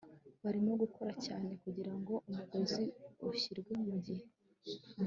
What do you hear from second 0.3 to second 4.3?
barimo gukora cyane kugirango umugozi ushyirwe mugihe